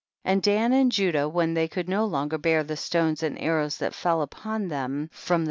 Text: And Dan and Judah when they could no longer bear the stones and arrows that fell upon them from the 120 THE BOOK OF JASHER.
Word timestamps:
And 0.25 0.41
Dan 0.41 0.73
and 0.73 0.91
Judah 0.91 1.29
when 1.29 1.53
they 1.53 1.67
could 1.67 1.87
no 1.87 2.05
longer 2.05 2.39
bear 2.39 2.63
the 2.63 2.75
stones 2.75 3.21
and 3.21 3.37
arrows 3.39 3.77
that 3.77 3.93
fell 3.93 4.23
upon 4.23 4.67
them 4.67 4.69
from 4.69 4.69
the 4.71 4.77
120 4.77 4.97
THE 4.97 5.05
BOOK 5.05 5.13
OF 5.13 5.27
JASHER. 5.27 5.39